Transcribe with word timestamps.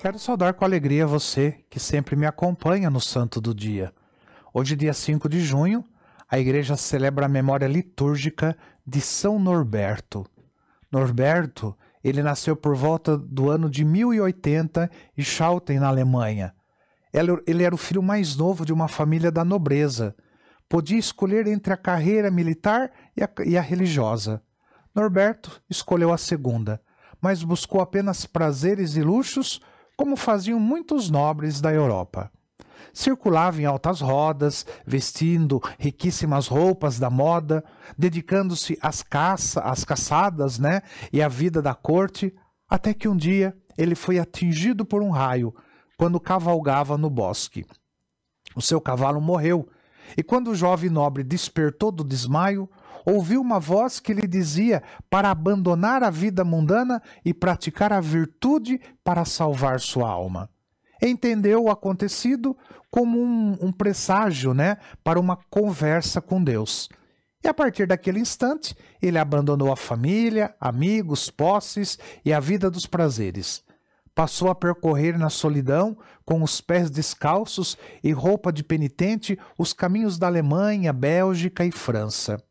Quero 0.00 0.18
saudar 0.18 0.54
com 0.54 0.64
alegria 0.64 1.06
você 1.06 1.62
que 1.68 1.78
sempre 1.78 2.16
me 2.16 2.24
acompanha 2.24 2.88
no 2.88 3.02
Santo 3.02 3.38
do 3.38 3.54
Dia. 3.54 3.92
Hoje, 4.50 4.74
dia 4.74 4.94
5 4.94 5.28
de 5.28 5.42
junho, 5.42 5.84
a 6.26 6.38
igreja 6.38 6.74
celebra 6.74 7.26
a 7.26 7.28
memória 7.28 7.66
litúrgica 7.66 8.56
de 8.86 8.98
São 8.98 9.38
Norberto. 9.38 10.24
Norberto, 10.90 11.76
ele 12.02 12.22
nasceu 12.22 12.56
por 12.56 12.74
volta 12.74 13.14
do 13.14 13.50
ano 13.50 13.68
de 13.68 13.84
1080 13.84 14.90
em 15.18 15.22
Schauten, 15.22 15.78
na 15.78 15.88
Alemanha. 15.88 16.54
Ele 17.46 17.62
era 17.62 17.74
o 17.74 17.78
filho 17.78 18.02
mais 18.02 18.34
novo 18.34 18.64
de 18.64 18.72
uma 18.72 18.88
família 18.88 19.30
da 19.30 19.44
nobreza. 19.44 20.16
Podia 20.66 20.98
escolher 20.98 21.46
entre 21.46 21.74
a 21.74 21.76
carreira 21.76 22.30
militar 22.30 22.90
e 23.14 23.22
a, 23.22 23.28
e 23.44 23.58
a 23.58 23.60
religiosa. 23.60 24.42
Norberto 24.94 25.60
escolheu 25.68 26.10
a 26.10 26.16
segunda, 26.16 26.80
mas 27.20 27.44
buscou 27.44 27.82
apenas 27.82 28.24
prazeres 28.24 28.96
e 28.96 29.02
luxos 29.02 29.60
como 30.00 30.16
faziam 30.16 30.58
muitos 30.58 31.10
nobres 31.10 31.60
da 31.60 31.70
Europa. 31.70 32.32
Circulava 32.90 33.60
em 33.60 33.66
altas 33.66 34.00
rodas, 34.00 34.64
vestindo 34.86 35.60
riquíssimas 35.78 36.46
roupas 36.46 36.98
da 36.98 37.10
moda, 37.10 37.62
dedicando-se 37.98 38.78
às, 38.80 39.02
caça, 39.02 39.60
às 39.60 39.84
caçadas 39.84 40.58
né, 40.58 40.80
e 41.12 41.20
à 41.20 41.28
vida 41.28 41.60
da 41.60 41.74
corte, 41.74 42.34
até 42.66 42.94
que 42.94 43.08
um 43.08 43.14
dia 43.14 43.54
ele 43.76 43.94
foi 43.94 44.18
atingido 44.18 44.86
por 44.86 45.02
um 45.02 45.10
raio 45.10 45.54
quando 45.98 46.18
cavalgava 46.18 46.96
no 46.96 47.10
bosque. 47.10 47.66
O 48.56 48.62
seu 48.62 48.80
cavalo 48.80 49.20
morreu, 49.20 49.68
e 50.16 50.22
quando 50.22 50.48
o 50.48 50.54
jovem 50.54 50.88
nobre 50.88 51.22
despertou 51.22 51.92
do 51.92 52.02
desmaio, 52.02 52.70
ouviu 53.04 53.40
uma 53.40 53.58
voz 53.58 54.00
que 54.00 54.12
lhe 54.12 54.26
dizia 54.26 54.82
para 55.08 55.30
abandonar 55.30 56.02
a 56.02 56.10
vida 56.10 56.44
mundana 56.44 57.02
e 57.24 57.32
praticar 57.32 57.92
a 57.92 58.00
virtude 58.00 58.80
para 59.04 59.24
salvar 59.24 59.80
sua 59.80 60.08
alma. 60.08 60.50
Entendeu 61.02 61.64
o 61.64 61.70
acontecido 61.70 62.56
como 62.90 63.18
um, 63.18 63.56
um 63.60 63.72
presságio 63.72 64.52
né, 64.52 64.76
para 65.02 65.18
uma 65.18 65.36
conversa 65.48 66.20
com 66.20 66.42
Deus. 66.42 66.88
E 67.42 67.48
a 67.48 67.54
partir 67.54 67.86
daquele 67.86 68.20
instante, 68.20 68.74
ele 69.00 69.18
abandonou 69.18 69.72
a 69.72 69.76
família, 69.76 70.54
amigos, 70.60 71.30
posses 71.30 71.98
e 72.22 72.32
a 72.32 72.40
vida 72.40 72.70
dos 72.70 72.84
prazeres. 72.84 73.62
Passou 74.14 74.50
a 74.50 74.54
percorrer 74.54 75.18
na 75.18 75.30
solidão, 75.30 75.96
com 76.26 76.42
os 76.42 76.60
pés 76.60 76.90
descalços 76.90 77.78
e 78.04 78.12
roupa 78.12 78.52
de 78.52 78.62
penitente, 78.62 79.38
os 79.56 79.72
caminhos 79.72 80.18
da 80.18 80.26
Alemanha, 80.26 80.92
Bélgica 80.92 81.64
e 81.64 81.70
França. 81.70 82.42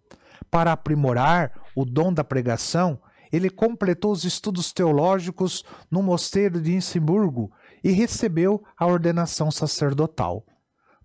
Para 0.51 0.71
aprimorar 0.71 1.51
o 1.75 1.85
dom 1.85 2.11
da 2.11 2.23
pregação, 2.23 2.99
ele 3.31 3.49
completou 3.49 4.11
os 4.11 4.23
estudos 4.23 4.73
teológicos 4.73 5.63
no 5.89 6.01
mosteiro 6.01 6.59
de 6.59 6.73
Innsbruck 6.73 7.51
e 7.83 7.91
recebeu 7.91 8.63
a 8.77 8.85
ordenação 8.85 9.51
sacerdotal. 9.51 10.43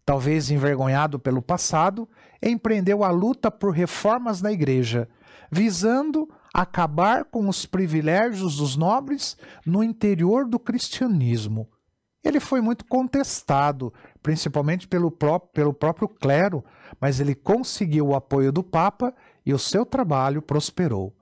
Talvez 0.05 0.51
envergonhado 0.51 1.19
pelo 1.19 1.41
passado, 1.41 2.09
empreendeu 2.43 3.05
a 3.05 3.11
luta 3.11 3.51
por 3.51 3.73
reformas 3.73 4.43
na 4.43 4.53
igreja, 4.53 5.09
visando 5.51 6.29
acabar 6.53 7.25
com 7.25 7.49
os 7.49 7.67
privilégios 7.67 8.57
dos 8.57 8.77
nobres 8.77 9.37
no 9.67 9.83
interior 9.83 10.47
do 10.47 10.59
cristianismo. 10.59 11.69
Ele 12.23 12.41
foi 12.41 12.61
muito 12.61 12.87
contestado, 12.87 13.93
principalmente 14.23 14.89
pelo, 14.89 15.11
pelo 15.53 15.75
próprio 15.75 16.09
clero, 16.09 16.65
mas 17.01 17.21
ele 17.21 17.35
conseguiu 17.35 18.09
o 18.09 18.15
apoio 18.15 18.51
do 18.51 18.63
Papa 18.63 19.15
e 19.45 19.53
o 19.53 19.59
seu 19.59 19.85
trabalho 19.85 20.41
prosperou. 20.41 21.15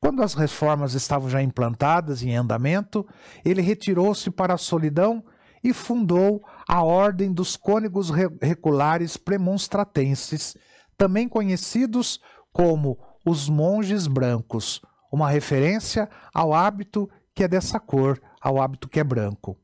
Quando 0.00 0.22
as 0.22 0.34
reformas 0.34 0.92
estavam 0.94 1.30
já 1.30 1.42
implantadas 1.42 2.22
e 2.22 2.28
em 2.28 2.36
andamento, 2.36 3.06
ele 3.44 3.62
retirou-se 3.62 4.30
para 4.30 4.54
a 4.54 4.58
solidão 4.58 5.24
e 5.62 5.72
fundou 5.72 6.44
a 6.68 6.82
Ordem 6.82 7.32
dos 7.32 7.56
Cônegos 7.56 8.10
Regulares 8.10 9.16
Premonstratenses, 9.16 10.56
também 10.98 11.26
conhecidos 11.26 12.20
como 12.52 12.98
os 13.24 13.48
Monges 13.48 14.06
Brancos, 14.06 14.82
uma 15.10 15.30
referência 15.30 16.08
ao 16.34 16.52
hábito 16.52 17.08
que 17.34 17.42
é 17.42 17.48
dessa 17.48 17.80
cor, 17.80 18.20
ao 18.40 18.60
hábito 18.60 18.88
que 18.88 19.00
é 19.00 19.04
branco. 19.04 19.56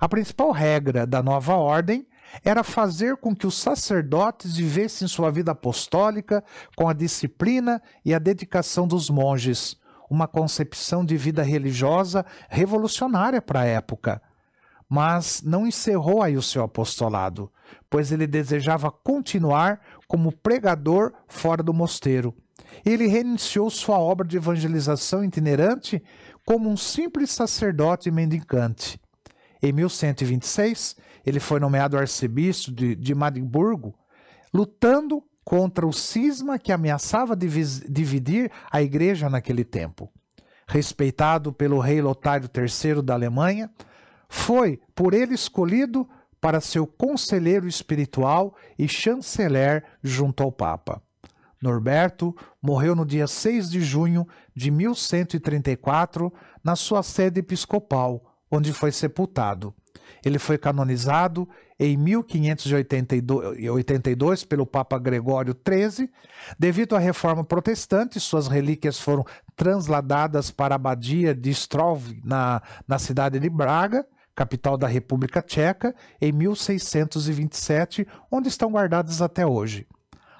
A 0.00 0.08
principal 0.08 0.52
regra 0.52 1.04
da 1.04 1.22
nova 1.22 1.56
ordem 1.56 2.06
era 2.44 2.62
fazer 2.62 3.16
com 3.16 3.34
que 3.34 3.46
os 3.46 3.56
sacerdotes 3.56 4.56
vivessem 4.56 5.08
sua 5.08 5.30
vida 5.30 5.52
apostólica 5.52 6.42
com 6.76 6.88
a 6.88 6.92
disciplina 6.92 7.82
e 8.04 8.14
a 8.14 8.18
dedicação 8.18 8.86
dos 8.86 9.10
monges, 9.10 9.76
uma 10.10 10.26
concepção 10.26 11.04
de 11.04 11.16
vida 11.16 11.42
religiosa 11.42 12.24
revolucionária 12.48 13.42
para 13.42 13.60
a 13.60 13.66
época. 13.66 14.22
Mas 14.88 15.42
não 15.42 15.66
encerrou 15.66 16.22
aí 16.22 16.36
o 16.36 16.42
seu 16.42 16.62
apostolado, 16.62 17.52
pois 17.90 18.10
ele 18.10 18.26
desejava 18.26 18.90
continuar 18.90 19.80
como 20.06 20.32
pregador 20.32 21.12
fora 21.28 21.62
do 21.62 21.74
mosteiro. 21.74 22.34
Ele 22.84 23.06
reiniciou 23.06 23.68
sua 23.68 23.98
obra 23.98 24.26
de 24.26 24.38
evangelização 24.38 25.22
itinerante 25.22 26.02
como 26.44 26.70
um 26.70 26.76
simples 26.76 27.30
sacerdote 27.30 28.10
mendicante. 28.10 28.98
Em 29.62 29.72
1126, 29.72 30.96
ele 31.24 31.40
foi 31.40 31.60
nomeado 31.60 31.98
arcebispo 31.98 32.72
de, 32.72 32.94
de 32.94 33.14
Madimburgo, 33.14 33.94
lutando 34.52 35.22
contra 35.44 35.86
o 35.86 35.92
cisma 35.92 36.58
que 36.58 36.72
ameaçava 36.72 37.34
dividir 37.34 38.50
a 38.70 38.82
igreja 38.82 39.30
naquele 39.30 39.64
tempo. 39.64 40.12
Respeitado 40.66 41.52
pelo 41.52 41.78
rei 41.80 42.02
Lotário 42.02 42.48
III 42.54 43.02
da 43.02 43.14
Alemanha, 43.14 43.70
foi 44.28 44.78
por 44.94 45.14
ele 45.14 45.34
escolhido 45.34 46.06
para 46.40 46.60
seu 46.60 46.86
conselheiro 46.86 47.66
espiritual 47.66 48.54
e 48.78 48.86
chanceler 48.86 49.84
junto 50.02 50.42
ao 50.42 50.52
Papa. 50.52 51.02
Norberto 51.60 52.36
morreu 52.62 52.94
no 52.94 53.04
dia 53.04 53.26
6 53.26 53.70
de 53.70 53.80
junho 53.80 54.26
de 54.54 54.70
1134 54.70 56.32
na 56.62 56.76
sua 56.76 57.02
sede 57.02 57.40
episcopal, 57.40 58.27
onde 58.50 58.72
foi 58.72 58.90
sepultado. 58.92 59.74
Ele 60.24 60.38
foi 60.38 60.56
canonizado 60.58 61.48
em 61.78 61.96
1582 61.96 64.44
pelo 64.44 64.66
Papa 64.66 64.98
Gregório 64.98 65.54
XIII. 65.54 66.10
Devido 66.58 66.96
à 66.96 66.98
reforma 66.98 67.44
protestante, 67.44 68.18
suas 68.18 68.48
relíquias 68.48 68.98
foram 68.98 69.24
transladadas 69.54 70.50
para 70.50 70.74
a 70.74 70.76
abadia 70.76 71.32
de 71.34 71.50
Strov, 71.50 72.02
na, 72.24 72.62
na 72.86 72.98
cidade 72.98 73.38
de 73.38 73.48
Braga, 73.48 74.04
capital 74.34 74.76
da 74.76 74.88
República 74.88 75.40
Tcheca, 75.42 75.94
em 76.20 76.32
1627, 76.32 78.06
onde 78.30 78.48
estão 78.48 78.70
guardadas 78.70 79.22
até 79.22 79.46
hoje 79.46 79.86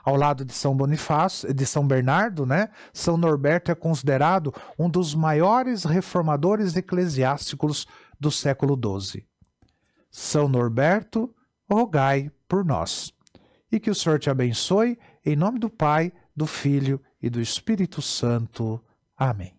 ao 0.09 0.17
lado 0.17 0.43
de 0.43 0.55
São 0.55 0.75
Bonifácio, 0.75 1.53
de 1.53 1.67
São 1.67 1.87
Bernardo, 1.87 2.47
né? 2.47 2.71
São 2.95 3.19
Norberto 3.19 3.71
é 3.71 3.75
considerado 3.75 4.55
um 4.79 4.89
dos 4.89 5.15
maiores 5.15 5.85
reformadores 5.85 6.75
eclesiásticos 6.75 7.87
do 8.19 8.31
século 8.31 8.75
XII. 8.75 9.27
São 10.11 10.49
Norberto, 10.49 11.35
rogai 11.71 12.31
por 12.49 12.65
nós. 12.65 13.13
E 13.71 13.79
que 13.79 13.91
o 13.91 13.95
Senhor 13.95 14.19
te 14.19 14.31
abençoe, 14.31 14.99
em 15.25 15.37
nome 15.37 15.59
do 15.59 15.69
Pai, 15.69 16.11
do 16.35 16.47
Filho 16.47 17.03
e 17.21 17.29
do 17.29 17.39
Espírito 17.39 18.01
Santo. 18.01 18.83
Amém. 19.15 19.58